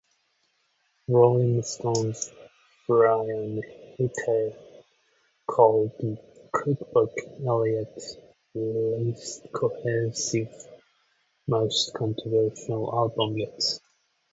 "Rolling 1.07 1.61
Stone"s 1.61 2.31
Brian 2.87 3.61
Hiatt 3.99 4.57
called 5.47 5.91
"The 5.99 6.17
Cookbook" 6.51 7.15
Elliott's 7.45 8.17
"least 8.55 9.45
cohesive, 9.53 10.55
most 11.47 11.93
conventional 11.93 12.91
album 12.91 13.37
yet. 13.37 13.61